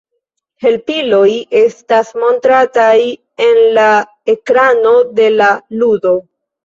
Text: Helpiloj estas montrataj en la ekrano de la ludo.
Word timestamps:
Helpiloj 0.63 1.27
estas 1.59 2.09
montrataj 2.23 2.95
en 3.49 3.61
la 3.79 3.87
ekrano 4.37 4.95
de 5.21 5.29
la 5.39 5.51
ludo. 5.83 6.17